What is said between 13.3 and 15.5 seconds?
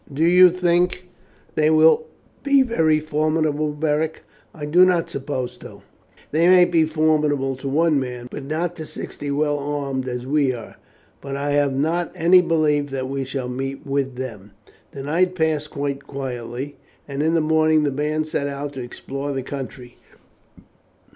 meet with them." The night